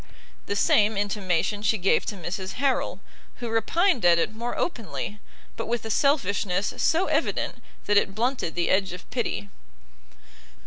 The 0.47 0.55
same 0.55 0.97
intimation 0.97 1.61
she 1.61 1.77
gave 1.77 2.07
to 2.07 2.15
Mrs 2.15 2.53
Harrel, 2.53 3.01
who 3.35 3.49
repined 3.49 4.03
at 4.03 4.17
it 4.17 4.33
more 4.33 4.57
openly, 4.57 5.19
but 5.55 5.67
with 5.67 5.85
a 5.85 5.91
selfishness 5.91 6.73
so 6.77 7.05
evident 7.05 7.61
that 7.85 7.97
it 7.97 8.15
blunted 8.15 8.55
the 8.55 8.71
edge 8.71 8.93
of 8.93 9.07
pity. 9.11 9.49